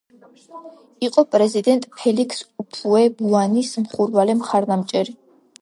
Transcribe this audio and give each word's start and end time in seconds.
იყო 1.07 1.23
პრეზიდენტ 1.35 1.85
ფელიქს 1.99 2.41
უფუე-ბუანის 2.65 3.73
მხურვალე 3.87 4.39
მხარდამჭერი. 4.45 5.19